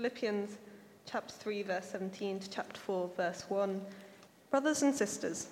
[0.00, 0.56] Philippians
[1.04, 3.82] chapter 3, verse 17 to chapter 4, verse 1.
[4.50, 5.48] Brothers and sisters,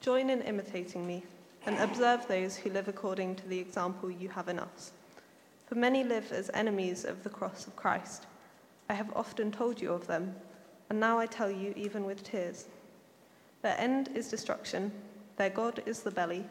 [0.00, 1.24] join in imitating me
[1.66, 4.92] and observe those who live according to the example you have in us.
[5.66, 8.26] For many live as enemies of the cross of Christ.
[8.88, 10.36] I have often told you of them,
[10.88, 12.66] and now I tell you even with tears.
[13.62, 14.92] Their end is destruction,
[15.36, 16.44] their God is the belly,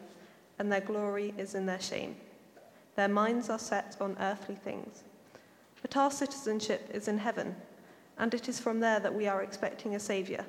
[0.58, 2.16] and their glory is in their shame.
[2.96, 5.04] Their minds are set on earthly things.
[5.84, 7.54] But our citizenship is in heaven,
[8.16, 10.42] and it is from there that we are expecting a Saviour,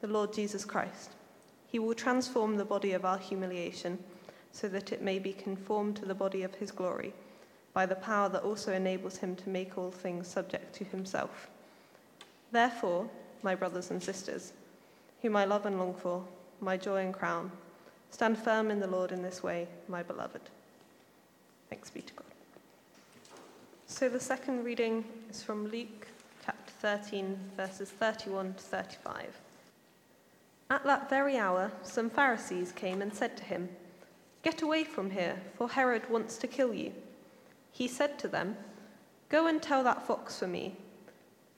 [0.00, 1.12] the Lord Jesus Christ.
[1.68, 4.00] He will transform the body of our humiliation
[4.50, 7.14] so that it may be conformed to the body of his glory,
[7.72, 11.48] by the power that also enables him to make all things subject to himself.
[12.50, 13.08] Therefore,
[13.44, 14.52] my brothers and sisters,
[15.22, 16.24] whom I love and long for,
[16.60, 17.52] my joy and crown,
[18.10, 20.42] stand firm in the Lord in this way, my beloved.
[21.68, 22.29] Thanks be to God.
[24.00, 26.06] So the second reading is from Luke
[26.42, 29.26] chapter 13, verses 31 to 35.
[30.70, 33.68] At that very hour, some Pharisees came and said to him,
[34.42, 36.94] Get away from here, for Herod wants to kill you.
[37.72, 38.56] He said to them,
[39.28, 40.76] Go and tell that fox for me.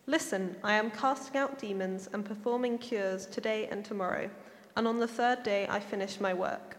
[0.09, 4.29] Listen, I am casting out demons and performing cures today and tomorrow,
[4.77, 6.77] and on the third day I finish my work.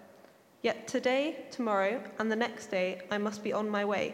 [0.61, 4.13] Yet today, tomorrow, and the next day I must be on my way,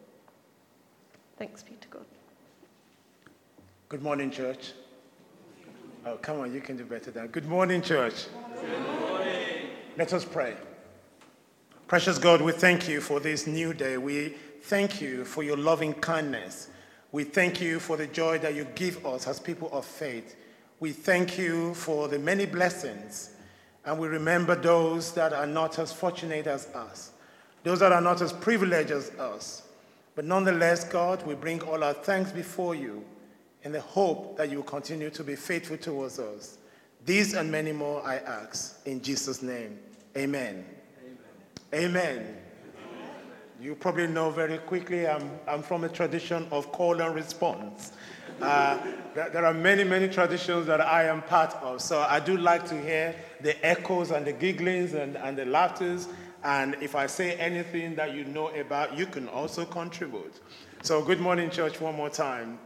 [1.41, 2.05] Thanks be to God.
[3.89, 4.73] Good morning, church.
[6.05, 7.29] Oh, come on, you can do better than.
[7.29, 8.27] Good morning, church.
[8.61, 9.69] Good morning.
[9.97, 10.55] Let us pray.
[11.87, 13.97] Precious God, we thank you for this new day.
[13.97, 16.67] We thank you for your loving kindness.
[17.11, 20.35] We thank you for the joy that you give us as people of faith.
[20.79, 23.31] We thank you for the many blessings.
[23.83, 27.13] And we remember those that are not as fortunate as us,
[27.63, 29.63] those that are not as privileged as us.
[30.15, 33.03] But nonetheless, God, we bring all our thanks before you
[33.63, 36.57] in the hope that you will continue to be faithful towards us.
[37.05, 38.85] These and many more I ask.
[38.85, 39.79] In Jesus' name,
[40.17, 40.65] amen.
[41.73, 42.37] Amen.
[43.61, 47.93] You probably know very quickly I'm, I'm from a tradition of call and response.
[48.41, 48.79] Uh,
[49.13, 51.79] there are many, many traditions that I am part of.
[51.79, 56.07] So I do like to hear the echoes and the gigglings and, and the laughters.
[56.43, 60.39] And if I say anything that you know about, you can also contribute.
[60.81, 62.59] So, good morning, church, one more time.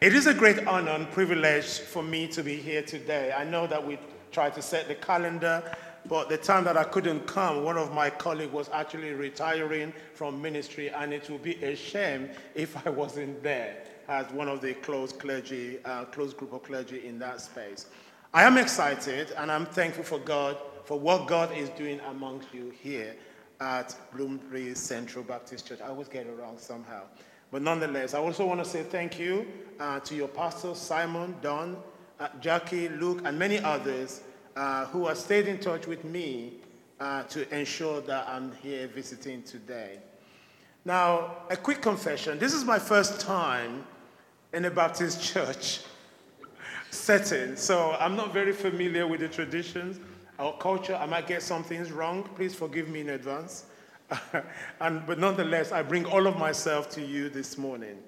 [0.00, 3.34] It is a great honor and privilege for me to be here today.
[3.36, 3.98] I know that we
[4.32, 5.62] tried to set the calendar
[6.06, 10.40] but the time that I couldn't come, one of my colleagues was actually retiring from
[10.40, 14.74] ministry, and it would be a shame if I wasn't there as one of the
[14.74, 17.86] close clergy, uh, close group of clergy in that space.
[18.32, 22.72] I am excited, and I'm thankful for God for what God is doing amongst you
[22.82, 23.14] here
[23.60, 25.80] at Bloomsbury Central Baptist Church.
[25.80, 27.02] I always get it wrong somehow.
[27.50, 29.46] But nonetheless, I also want to say thank you
[29.78, 31.76] uh, to your pastors, Simon, Don,
[32.18, 34.22] uh, Jackie, Luke, and many others
[34.56, 36.54] uh, who have stayed in touch with me
[37.00, 39.98] uh, to ensure that I'm here visiting today.
[40.84, 43.84] Now, a quick confession this is my first time
[44.52, 45.80] in a Baptist church
[46.90, 49.98] setting, so I'm not very familiar with the traditions
[50.40, 50.96] or culture.
[50.96, 52.22] I might get some things wrong.
[52.34, 53.66] Please forgive me in advance.
[54.80, 57.98] and, but nonetheless, I bring all of myself to you this morning.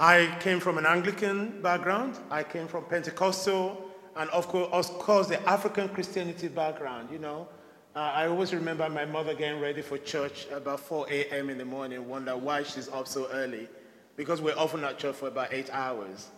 [0.00, 2.18] I came from an Anglican background.
[2.30, 7.48] I came from Pentecostal and of course, of course, the African Christianity background, you know.
[7.94, 11.50] Uh, I always remember my mother getting ready for church about 4 a.m.
[11.50, 13.68] in the morning, wonder why she's up so early,
[14.16, 16.28] because we're often at church for about eight hours.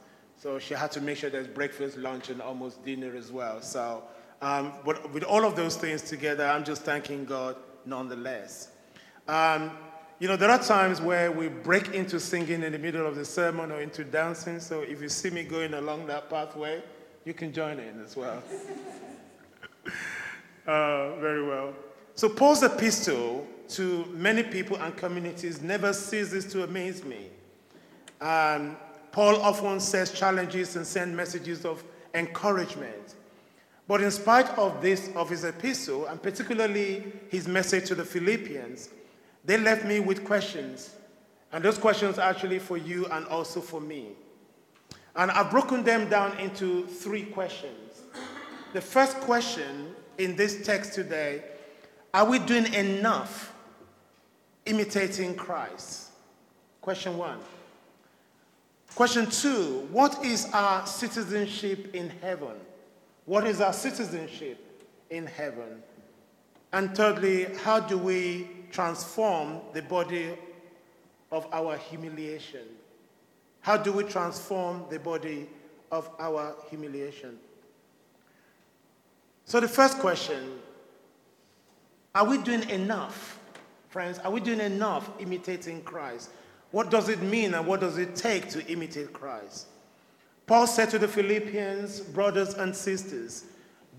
[0.43, 3.63] So she had to make sure there's breakfast, lunch, and almost dinner as well.
[3.63, 4.03] So,
[4.41, 7.55] um, but with all of those things together, I'm just thanking God
[7.87, 8.71] nonetheless.
[9.29, 9.71] Um,
[10.19, 13.25] you know, there are times where we break into singing in the middle of the
[13.25, 14.59] sermon or into dancing.
[14.59, 16.83] So if you see me going along that pathway,
[17.25, 18.43] you can join in as well.
[20.67, 21.73] uh, very well.
[22.17, 27.29] So, Paul's epistle to many people and communities never ceases to amaze me.
[28.21, 28.77] Um,
[29.13, 33.15] Paul often says challenges and sends messages of encouragement.
[33.87, 38.89] But in spite of this, of his epistle, and particularly his message to the Philippians,
[39.45, 40.95] they left me with questions
[41.53, 44.09] And those questions are actually for you and also for me.
[45.15, 48.03] And I've broken them down into three questions.
[48.73, 51.45] The first question in this text today
[52.15, 53.55] are we doing enough
[54.67, 56.09] imitating Christ?
[56.81, 57.39] Question one.
[58.95, 62.57] Question two What is our citizenship in heaven?
[63.25, 64.59] What is our citizenship
[65.11, 65.83] in heaven?
[66.73, 70.37] And thirdly, how do we transform the body
[71.31, 72.67] of our humiliation?
[73.61, 75.49] How do we transform the body
[75.91, 77.39] of our humiliation?
[79.45, 80.59] So, the first question
[82.15, 83.39] are we doing enough,
[83.89, 84.19] friends?
[84.19, 86.31] Are we doing enough imitating Christ?
[86.73, 89.67] What does it mean and what does it take to imitate Christ?
[90.47, 93.45] Paul said to the Philippians, brothers and sisters,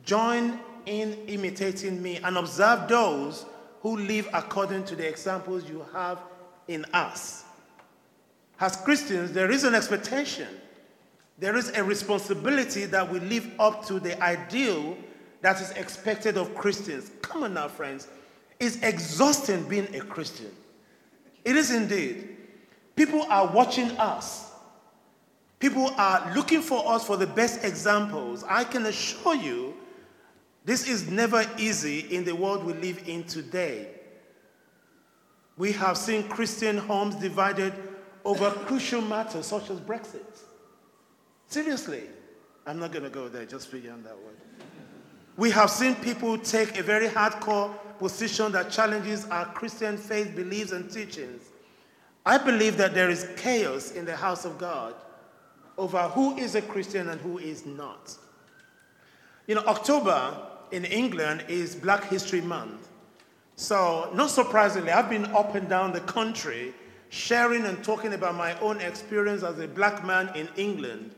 [0.04, 3.46] join in imitating me and observe those
[3.82, 6.20] who live according to the examples you have
[6.68, 7.44] in us.
[8.60, 10.48] As Christians, there is an expectation,
[11.38, 14.98] there is a responsibility that we live up to the ideal
[15.42, 17.12] that is expected of Christians.
[17.22, 18.08] Come on now, friends.
[18.60, 20.52] It's exhausting being a Christian.
[21.44, 22.38] It is indeed.
[22.96, 24.52] People are watching us.
[25.60, 28.44] People are looking for us for the best examples.
[28.44, 29.76] I can assure you,
[30.66, 33.88] this is never easy in the world we live in today.
[35.58, 37.74] We have seen Christian homes divided
[38.26, 40.42] over crucial matters such as Brexit.
[41.48, 42.04] Seriously,
[42.66, 44.38] I'm not going to go there, just beyond that word.
[45.36, 50.72] We have seen people take a very hardcore position that challenges our Christian faith beliefs
[50.72, 51.44] and teachings.
[52.26, 54.96] I believe that there is chaos in the house of God
[55.78, 58.16] over who is a Christian and who is not.
[59.48, 60.36] You know, October
[60.72, 62.88] in England is Black History Month.
[63.56, 66.74] So, not surprisingly, I've been up and down the country
[67.10, 71.14] sharing and talking about my own experience as a black man in England.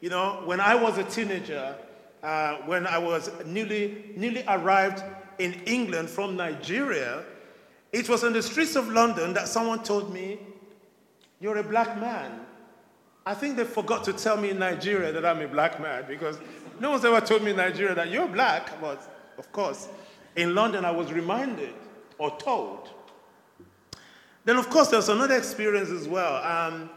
[0.00, 1.74] You know, when I was a teenager,
[2.22, 5.02] uh, when I was newly, newly arrived
[5.38, 7.24] in England from Nigeria,
[7.92, 10.38] it was on the streets of London that someone told me,
[11.40, 12.40] You're a black man.
[13.24, 16.38] I think they forgot to tell me in Nigeria that I'm a black man because
[16.80, 18.80] no one's ever told me in Nigeria that you're black.
[18.80, 19.00] But
[19.38, 19.88] of course,
[20.34, 21.74] in London, I was reminded
[22.18, 22.88] or told.
[24.44, 26.42] Then, of course, there's another experience as well.
[26.42, 26.90] Um,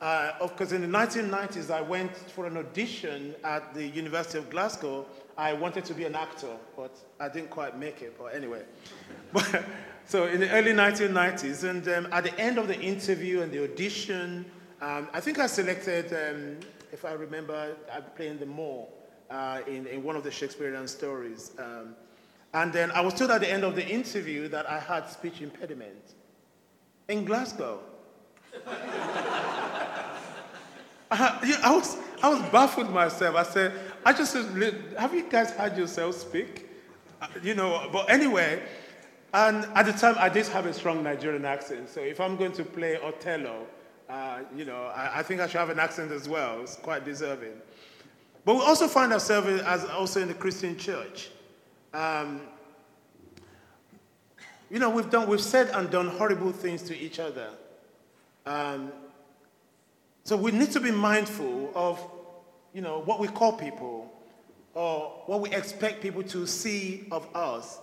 [0.00, 4.50] uh, of course, in the 1990s, I went for an audition at the University of
[4.50, 5.06] Glasgow.
[5.36, 8.16] I wanted to be an actor, but I didn't quite make it.
[8.18, 8.62] But anyway,
[9.32, 9.64] but,
[10.06, 13.64] so in the early 1990s, and um, at the end of the interview and the
[13.64, 14.44] audition,
[14.80, 16.58] um, I think I selected, um,
[16.92, 18.88] if I remember, I playing the Moor
[19.30, 21.52] uh, in, in one of the Shakespearean stories.
[21.58, 21.94] Um,
[22.54, 25.40] and then I was told at the end of the interview that I had speech
[25.40, 26.14] impediment
[27.08, 27.80] in Glasgow.
[31.10, 33.36] I, I, was, I was baffled myself.
[33.36, 33.72] I said,
[34.04, 36.68] I just said, have you guys heard yourself speak?
[37.20, 38.62] Uh, you know, but anyway,
[39.34, 41.88] and at the time I did have a strong Nigerian accent.
[41.88, 43.66] So if I'm going to play Othello,
[44.08, 46.60] uh, you know, I, I, think I should have an accent as well.
[46.60, 47.54] It's quite deserving.
[48.44, 51.30] But we also find ourselves as also in the Christian church.
[51.94, 52.42] Um,
[54.70, 57.48] you know, we've done, we've said and done horrible things to each other.
[58.44, 58.92] Um,
[60.24, 62.04] so we need to be mindful of,
[62.72, 64.12] you know, what we call people
[64.74, 67.78] or what we expect people to see of us.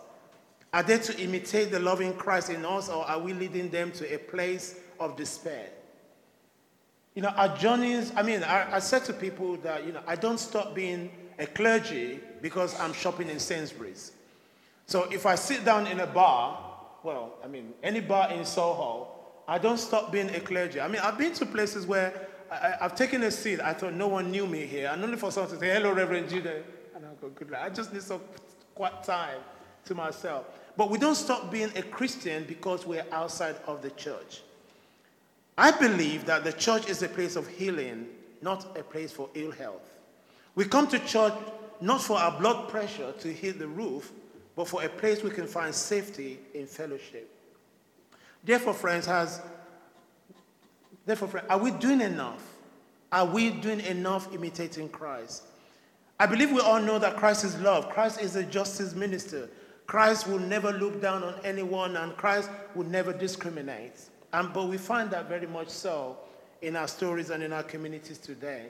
[0.71, 4.13] Are they to imitate the loving Christ in us or are we leading them to
[4.13, 5.69] a place of despair?
[7.15, 10.15] You know, our journeys, I mean, I, I said to people that, you know, I
[10.15, 14.11] don't stop being a clergy because I'm shopping in Sainsbury's.
[14.85, 16.65] So if I sit down in a bar,
[17.03, 19.07] well, I mean, any bar in Soho,
[19.47, 20.79] I don't stop being a clergy.
[20.79, 23.59] I mean, I've been to places where I, have taken a seat.
[23.59, 24.89] I thought no one knew me here.
[24.91, 26.63] And only for someone to say, hello, Reverend Judah.
[26.95, 27.61] And I go, good luck.
[27.63, 28.21] I just need some
[28.75, 29.39] quiet time
[29.85, 30.45] to myself.
[30.79, 34.43] But we don't stop being a Christian because we're outside of the church.
[35.57, 38.07] I believe that the church is a place of healing,
[38.41, 40.00] not a place for ill health.
[40.55, 41.33] We come to church
[41.81, 44.13] not for our blood pressure to hit the roof,
[44.55, 47.29] but for a place we can find safety in fellowship.
[48.45, 49.41] Therefore, friends, has
[51.05, 52.53] therefore, friends, are we doing enough?
[53.12, 55.43] Are we doing enough imitating Christ?
[56.17, 57.89] I believe we all know that Christ is love.
[57.89, 59.50] Christ is a justice minister.
[59.89, 64.00] Christ will never look down on anyone, and Christ will never discriminate.
[64.31, 66.15] And, but we find that very much so
[66.62, 68.67] in our stories and in our communities today.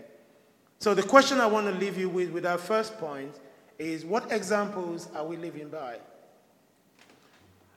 [0.80, 3.36] So, the question I want to leave you with, with our first point,
[3.78, 5.98] is what examples are we living by?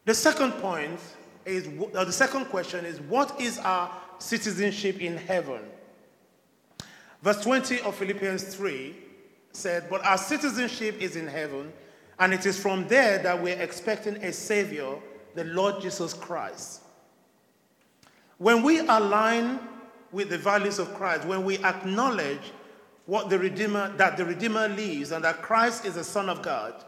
[0.05, 1.01] The second point
[1.45, 5.63] is, or the second question is, what is our citizenship in heaven.
[7.23, 8.95] Verse 20 of Philippians 3
[9.51, 11.73] said, But our citizenship is in heaven,
[12.23, 14.95] and it is from there that we're expecting a Savior,
[15.35, 16.83] the Lord Jesus Christ.
[18.39, 19.59] When we align
[20.13, 22.53] with the values of Christ, when we acknowledge
[23.07, 26.85] what the Redeemer, that the Redeemer lives and that Christ is the Son of God,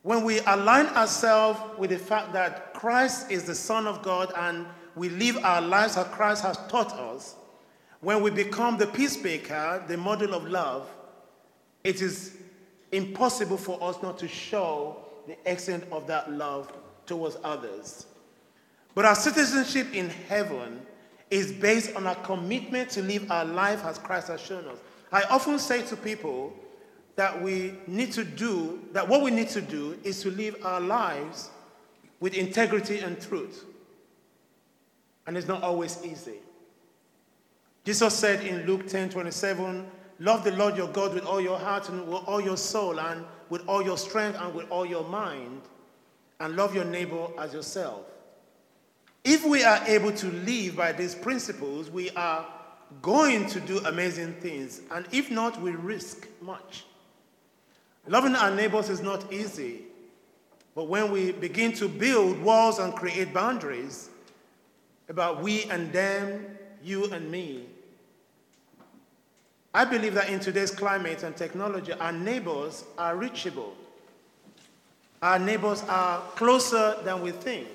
[0.00, 4.64] when we align ourselves with the fact that Christ is the Son of God and
[4.94, 7.34] we live our lives as Christ has taught us,
[8.00, 10.90] when we become the peacemaker, the model of love,
[11.84, 12.39] it is
[12.92, 16.72] impossible for us not to show the extent of that love
[17.06, 18.06] towards others.
[18.94, 20.84] But our citizenship in heaven
[21.30, 24.78] is based on our commitment to live our life as Christ has shown us.
[25.12, 26.52] I often say to people
[27.16, 30.80] that we need to do, that what we need to do is to live our
[30.80, 31.50] lives
[32.18, 33.64] with integrity and truth.
[35.26, 36.38] And it's not always easy.
[37.84, 39.86] Jesus said in Luke 10 27,
[40.20, 43.24] Love the Lord your God with all your heart and with all your soul and
[43.48, 45.62] with all your strength and with all your mind,
[46.38, 48.04] and love your neighbor as yourself.
[49.24, 52.46] If we are able to live by these principles, we are
[53.02, 54.82] going to do amazing things.
[54.90, 56.84] And if not, we risk much.
[58.06, 59.84] Loving our neighbors is not easy.
[60.74, 64.10] But when we begin to build walls and create boundaries
[65.08, 66.46] about we and them,
[66.82, 67.66] you and me,
[69.72, 73.74] I believe that in today's climate and technology, our neighbors are reachable.
[75.22, 77.68] Our neighbors are closer than we think.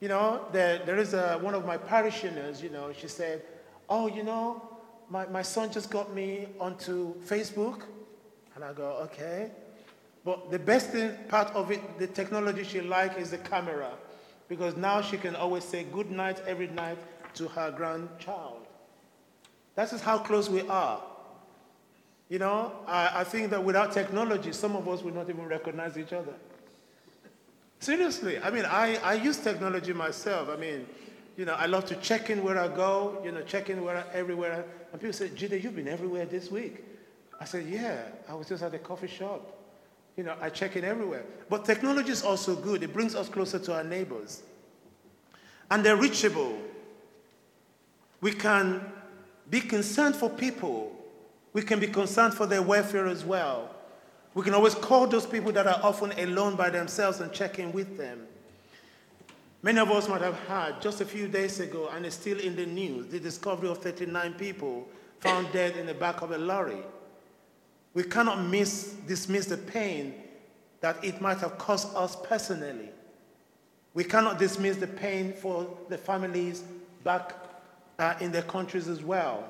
[0.00, 3.42] You know, there, there is a, one of my parishioners, you know, she said,
[3.88, 4.78] Oh, you know,
[5.08, 7.82] my, my son just got me onto Facebook.
[8.56, 9.50] And I go, Okay.
[10.24, 13.92] But the best thing, part of it, the technology she likes is the camera.
[14.48, 16.98] Because now she can always say good night every night
[17.34, 18.66] to her grandchild.
[19.74, 21.00] That is how close we are.
[22.28, 25.98] You know, I, I think that without technology, some of us would not even recognize
[25.98, 26.32] each other.
[27.80, 30.48] Seriously, I mean, I, I use technology myself.
[30.48, 30.86] I mean,
[31.36, 33.96] you know, I love to check in where I go, you know, check in where
[33.96, 34.64] I, everywhere.
[34.92, 36.84] And people say, Jide, you've been everywhere this week.
[37.40, 39.56] I said, yeah, I was just at a coffee shop.
[40.16, 41.24] You know, I check in everywhere.
[41.48, 42.82] But technology is also good.
[42.82, 44.42] It brings us closer to our neighbors.
[45.70, 46.58] And they're reachable.
[48.20, 48.84] We can
[49.50, 50.96] be concerned for people.
[51.52, 53.74] We can be concerned for their welfare as well.
[54.32, 57.72] We can always call those people that are often alone by themselves and check in
[57.72, 58.26] with them.
[59.62, 62.56] Many of us might have heard just a few days ago, and it's still in
[62.56, 64.88] the news, the discovery of 39 people
[65.18, 66.82] found dead in the back of a lorry.
[67.92, 70.14] We cannot miss, dismiss the pain
[70.80, 72.88] that it might have caused us personally.
[73.92, 76.62] We cannot dismiss the pain for the families
[77.02, 77.34] back
[78.00, 79.48] uh, in their countries as well.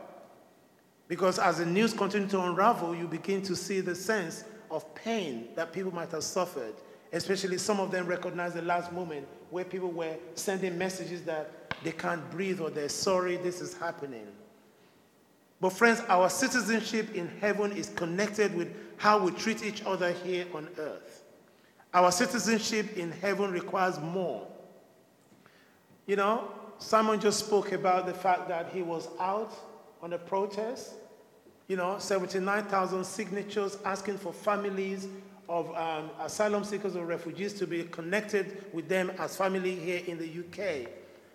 [1.08, 5.48] Because as the news continues to unravel, you begin to see the sense of pain
[5.54, 6.74] that people might have suffered,
[7.12, 11.92] especially some of them recognize the last moment where people were sending messages that they
[11.92, 14.26] can't breathe or they're sorry this is happening.
[15.60, 20.46] But, friends, our citizenship in heaven is connected with how we treat each other here
[20.54, 21.22] on earth.
[21.92, 24.46] Our citizenship in heaven requires more.
[26.06, 26.48] You know,
[26.80, 29.52] Simon just spoke about the fact that he was out
[30.02, 30.94] on a protest
[31.70, 35.06] you know, 79,000 signatures asking for families
[35.48, 40.18] of um, asylum seekers or refugees to be connected with them as family here in
[40.18, 40.90] the UK.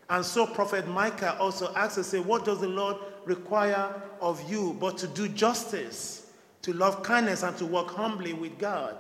[0.10, 4.75] And so Prophet Micah also asks us, say, what does the Lord require of you
[4.78, 6.30] but to do justice,
[6.64, 8.98] to love kindness, and to work humbly with God?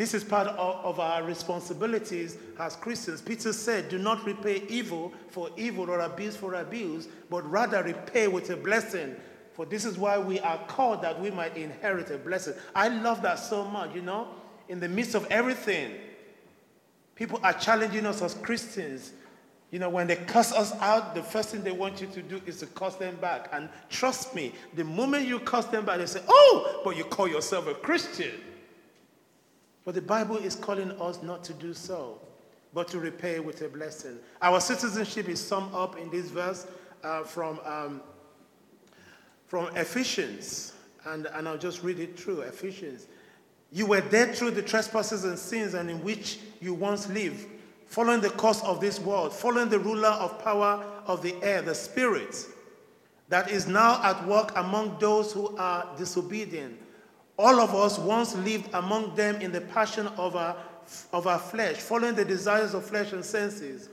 [0.00, 3.20] This is part of, our responsibilities as Christians.
[3.20, 8.26] Peter said, Do not repay evil for evil or abuse for abuse, but rather repay
[8.26, 9.14] with a blessing
[9.52, 12.54] for this is why we are called that we might inherit a blessing.
[12.74, 14.28] I love that so much, you know.
[14.70, 15.92] In the midst of everything,
[17.14, 19.12] people are challenging us as Christians.
[19.70, 22.40] You know, when they cuss us out, the first thing they want you to do
[22.46, 23.50] is to cuss them back.
[23.52, 27.28] And trust me, the moment you cuss them back, they say, Oh, but you call
[27.28, 28.32] yourself a Christian.
[29.84, 32.20] But the Bible is calling us not to do so,
[32.74, 34.18] but to repay with a blessing.
[34.42, 36.66] Our citizenship is summed up in this verse
[37.02, 38.02] uh, from um,
[39.50, 40.74] from Ephesians,
[41.06, 43.08] and, and I'll just read it through Ephesians.
[43.72, 47.48] You were dead through the trespasses and sins and in which you once lived,
[47.86, 51.74] following the course of this world, following the ruler of power of the air, the
[51.74, 52.46] spirit,
[53.28, 56.78] that is now at work among those who are disobedient.
[57.40, 60.56] All of us once lived among them in the passion of our,
[61.12, 63.88] of our flesh, following the desires of flesh and senses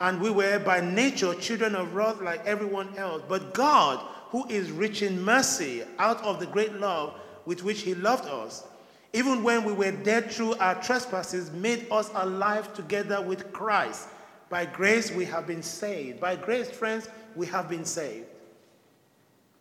[0.00, 3.22] and we were by nature children of wrath like everyone else.
[3.28, 7.14] But God, who is rich in mercy, out of the great love
[7.46, 8.64] with which He loved us,
[9.12, 14.08] even when we were dead through our trespasses, made us alive together with Christ.
[14.50, 16.20] By grace we have been saved.
[16.20, 18.26] By grace, friends, we have been saved.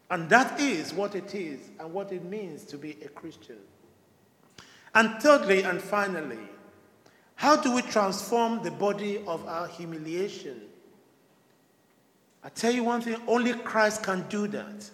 [0.10, 3.58] And that is what it is and what it means to be a Christian.
[4.94, 6.40] And thirdly and finally,
[7.36, 10.62] how do we transform the body of our humiliation?
[12.44, 14.90] I tell you one thing only Christ can do that.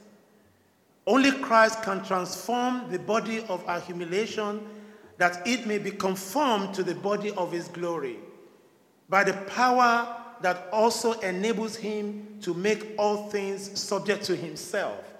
[1.05, 4.65] Only Christ can transform the body of our humiliation
[5.17, 8.17] that it may be conformed to the body of his glory
[9.09, 15.13] by the power that also enables him to make all things subject to himself.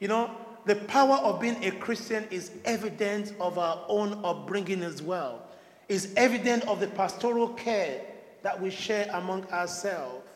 [0.00, 0.30] You know,
[0.66, 5.42] the power of being a Christian is evident of our own upbringing as well.
[5.88, 8.00] Is evident of the pastoral care
[8.42, 10.26] that we share among ourselves.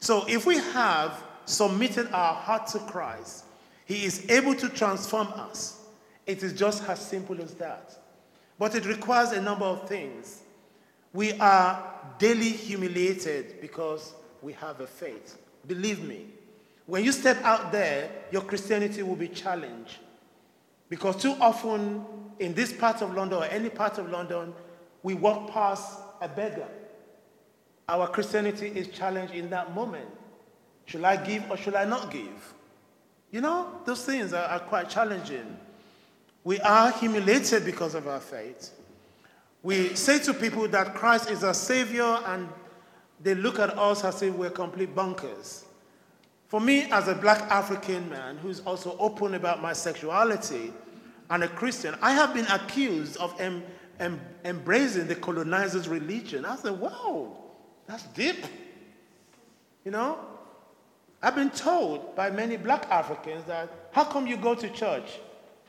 [0.00, 3.44] So if we have submitted our heart to Christ,
[3.84, 5.82] he is able to transform us.
[6.26, 7.96] It is just as simple as that.
[8.58, 10.42] But it requires a number of things.
[11.12, 11.82] We are
[12.18, 15.38] daily humiliated because we have a faith.
[15.66, 16.26] Believe me,
[16.86, 19.98] when you step out there, your Christianity will be challenged.
[20.88, 22.04] Because too often
[22.38, 24.54] in this part of London or any part of London,
[25.02, 26.68] we walk past a beggar.
[27.88, 30.08] Our Christianity is challenged in that moment.
[30.86, 32.54] Should I give or should I not give?
[33.30, 35.56] You know, those things are, are quite challenging.
[36.44, 38.70] We are humiliated because of our faith.
[39.62, 42.48] We say to people that Christ is our Savior, and
[43.20, 45.64] they look at us as if we're complete bunkers.
[46.46, 50.72] For me, as a black African man who's also open about my sexuality
[51.28, 53.62] and a Christian, I have been accused of em-
[54.00, 56.46] em- embracing the colonizer's religion.
[56.46, 57.36] I said, wow,
[57.86, 58.46] that's deep.
[59.84, 60.20] You know?
[61.20, 65.18] I've been told by many black Africans that how come you go to church?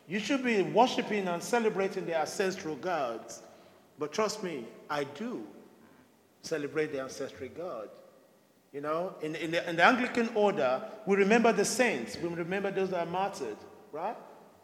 [0.08, 3.42] You should be worshiping and celebrating the ancestral gods.
[4.00, 5.44] But trust me, I do
[6.42, 7.90] celebrate the ancestral God.
[8.72, 12.72] You know, in, in, the, in the Anglican order, we remember the saints, we remember
[12.72, 13.58] those that are martyred,
[13.92, 14.16] right?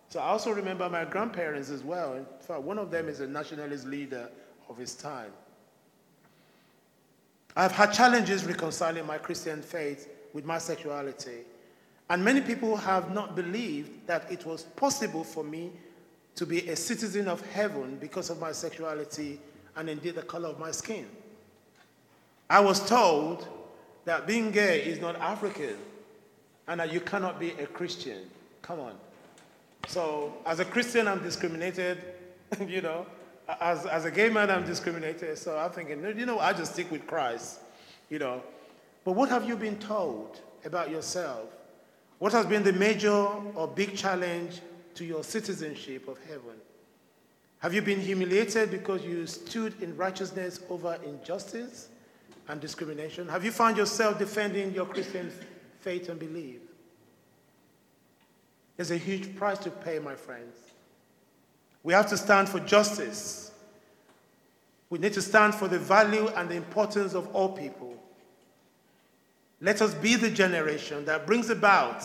[0.09, 2.13] So I also remember my grandparents as well.
[2.13, 4.29] In fact, one of them is a nationalist leader
[4.69, 5.31] of his time.
[7.55, 11.39] I've had challenges reconciling my Christian faith with my sexuality.
[12.09, 15.71] And many people have not believed that it was possible for me
[16.35, 19.39] to be a citizen of heaven because of my sexuality
[19.75, 21.07] and indeed the color of my skin.
[22.49, 23.47] I was told
[24.05, 25.77] that being gay is not African
[26.67, 28.29] and that you cannot be a Christian.
[28.61, 28.95] Come on.
[29.87, 31.99] So, as a Christian, I'm discriminated,
[32.67, 33.05] you know.
[33.61, 35.37] As, as a gay man, I'm discriminated.
[35.37, 37.59] So I'm thinking, you know, I just stick with Christ,
[38.09, 38.41] you know.
[39.03, 41.47] But what have you been told about yourself?
[42.17, 44.61] What has been the major or big challenge
[44.95, 46.55] to your citizenship of heaven?
[47.59, 51.89] Have you been humiliated because you stood in righteousness over injustice
[52.47, 53.27] and discrimination?
[53.27, 55.31] Have you found yourself defending your Christian
[55.79, 56.59] faith and belief?
[58.77, 60.57] There's a huge price to pay, my friends.
[61.83, 63.51] We have to stand for justice.
[64.89, 67.95] We need to stand for the value and the importance of all people.
[69.61, 72.03] Let us be the generation that brings about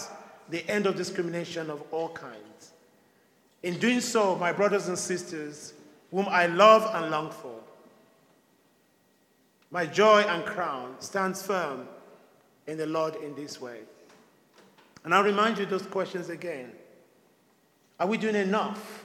[0.49, 2.50] the end of discrimination of all kinds.
[3.63, 5.75] In doing so, my brothers and sisters,
[6.11, 7.61] whom I love and long for,
[9.71, 11.87] my joy and crown stands firm
[12.67, 13.81] in the Lord in this way.
[15.05, 16.73] And I'll remind you those questions again.
[17.99, 19.05] Are we doing enough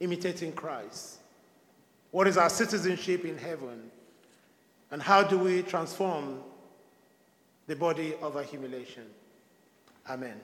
[0.00, 1.18] imitating Christ?
[2.10, 3.90] What is our citizenship in heaven?
[4.90, 6.40] And how do we transform
[7.66, 9.06] the body of our humiliation?
[10.08, 10.40] Amen.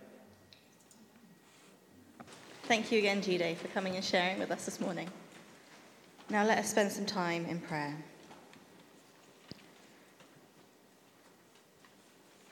[2.66, 5.08] Thank you again, Jude, for coming and sharing with us this morning.
[6.28, 7.96] Now let us spend some time in prayer.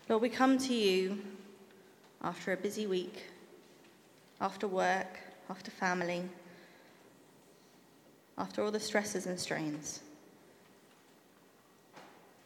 [0.08, 1.18] Lord, we come to you
[2.22, 3.24] after a busy week,
[4.40, 5.18] after work,
[5.50, 6.22] after family,
[8.38, 9.98] after all the stresses and strains.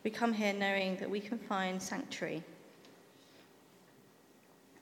[0.05, 2.43] We come here knowing that we can find sanctuary,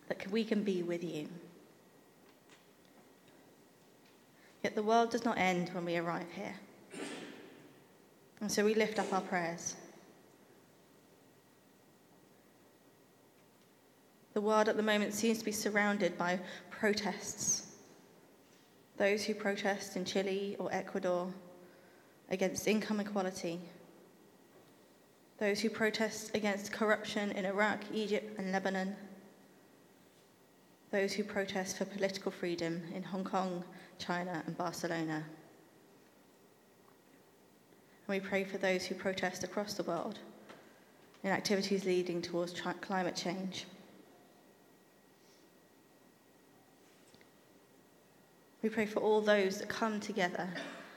[0.06, 1.26] that we can be with you.
[4.66, 6.56] Yet the world does not end when we arrive here.
[8.40, 9.76] And so we lift up our prayers.
[14.34, 17.76] The world at the moment seems to be surrounded by protests.
[18.96, 21.32] Those who protest in Chile or Ecuador
[22.28, 23.60] against income equality.
[25.38, 28.96] those who protest against corruption in Iraq, Egypt, and Lebanon,
[30.90, 33.62] those who protest for political freedom in Hong Kong,
[33.98, 35.24] China, and Barcelona.
[38.06, 40.18] And we pray for those who protest across the world
[41.24, 43.66] in activities leading towards climate change.
[48.62, 50.48] We pray for all those that come together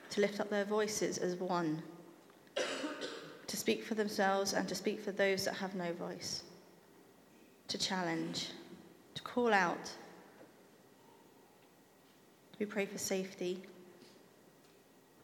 [0.09, 1.83] to lift up their voices as one,
[3.45, 6.43] to speak for themselves and to speak for those that have no voice,
[7.67, 8.49] to challenge,
[9.15, 9.91] to call out.
[12.60, 13.62] We pray for safety.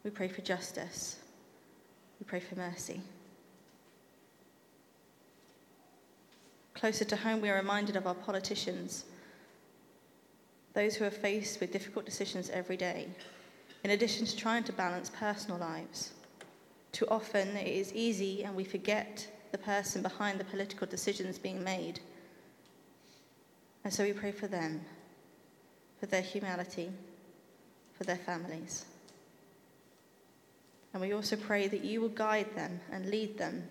[0.04, 1.18] We pray for justice.
[2.20, 3.02] We pray for mercy.
[6.74, 9.06] Closer to home, we are reminded of our politicians,
[10.74, 13.08] those who are faced with difficult decisions every day,
[13.84, 16.12] in addition to trying to balance personal lives.
[16.92, 21.64] Too often, it is easy and we forget the person behind the political decisions being
[21.64, 22.02] made.
[23.84, 24.82] And so we pray for them,
[26.00, 26.92] for their humanity,
[27.98, 28.86] for their families.
[30.94, 33.64] And we also pray that you will guide them and lead them.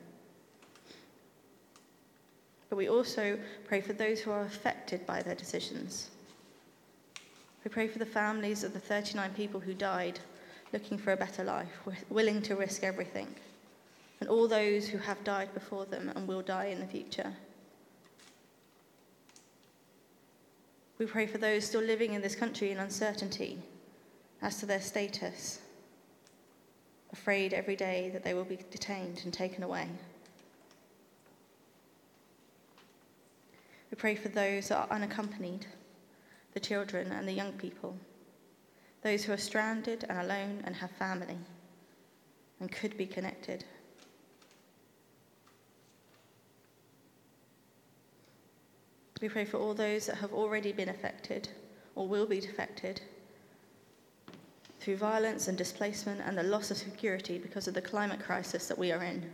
[2.69, 6.11] But we also pray for those who are affected by their decisions.
[7.65, 10.21] We pray for the families of the 39 people who died
[10.73, 11.69] looking for a better life,
[12.11, 13.29] willing to risk everything,
[14.21, 17.33] and all those who have died before them and will die in the future.
[20.99, 23.63] We pray for those still living in this country in uncertainty
[24.45, 25.59] as to their status
[27.11, 29.89] afraid every day that they will be detained and taken away.
[33.91, 35.67] We pray for those that are unaccompanied,
[36.53, 37.97] the children and the young people,
[39.03, 41.39] those who are stranded and alone and have family
[42.61, 43.65] and could be connected.
[49.23, 51.49] We pray for all those that have already been affected
[51.95, 53.01] or will be affected
[54.85, 58.77] through violence and displacement and the loss of security because of the climate crisis that
[58.77, 59.25] we are in.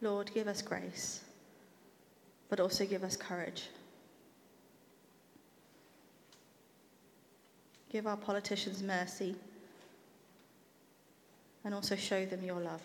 [0.00, 1.20] Lord, give us grace,
[2.48, 3.68] but also give us courage.
[7.90, 9.36] Give our politicians mercy
[11.62, 12.80] and also show them your love.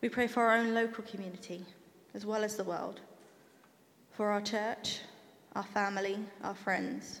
[0.00, 1.66] We pray for our own local community
[2.14, 3.00] as well as the world
[4.16, 5.00] for our church,
[5.54, 7.20] our family, our friends.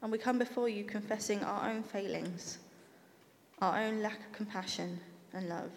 [0.00, 2.58] And we come before you confessing our own failings,
[3.60, 5.00] our own lack of compassion
[5.32, 5.70] and love.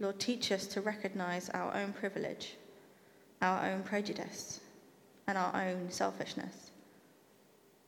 [0.00, 2.56] Lord, teach us to recognize our own privilege,
[3.40, 4.60] our own prejudice,
[5.28, 6.72] and our own selfishness.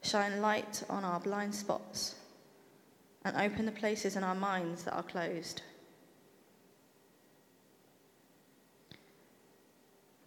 [0.02, 2.14] Shine light on our blind spots
[3.24, 5.62] and open the places in our minds that are closed.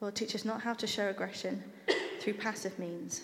[0.02, 1.64] Lord, teach us not how to show aggression
[2.20, 3.22] through passive means.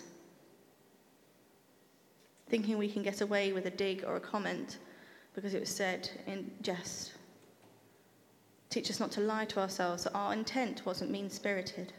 [2.48, 4.78] Thinking we can get away with a dig or a comment
[5.34, 7.12] because it was said in jest.
[8.70, 11.92] Teach us not to lie to ourselves that our intent wasn't mean spirited.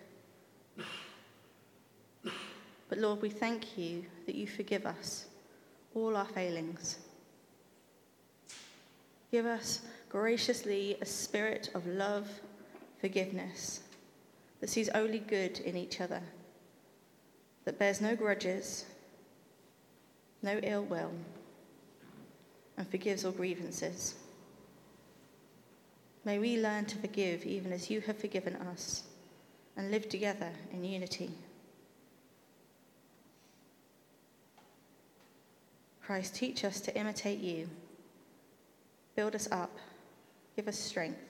[2.23, 5.25] But Lord, we thank you that you forgive us
[5.93, 6.99] all our failings.
[9.31, 12.27] Give us graciously a spirit of love,
[12.99, 13.81] forgiveness,
[14.59, 16.21] that sees only good in each other,
[17.65, 18.85] that bears no grudges,
[20.41, 21.11] no ill will,
[22.77, 24.15] and forgives all grievances.
[26.25, 29.03] May we learn to forgive even as you have forgiven us
[29.77, 31.31] and live together in unity.
[36.01, 37.69] Christ, teach us to imitate you.
[39.15, 39.77] Build us up.
[40.55, 41.28] Give us strength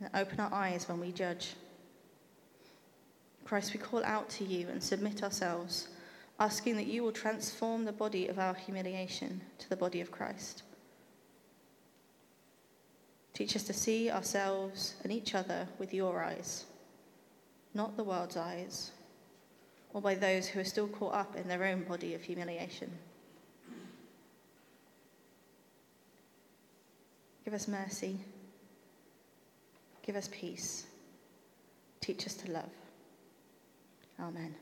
[0.00, 1.54] and open our eyes when we judge.
[3.44, 5.88] Christ, we call out to you and submit ourselves,
[6.38, 10.62] asking that you will transform the body of our humiliation to the body of Christ.
[13.32, 16.66] Teach us to see ourselves and each other with your eyes,
[17.72, 18.90] not the world's eyes,
[19.94, 22.90] or by those who are still caught up in their own body of humiliation.
[27.44, 28.18] Give us mercy.
[30.08, 30.86] Give us peace.
[32.00, 32.70] Teach us to love.
[34.18, 34.54] Amen.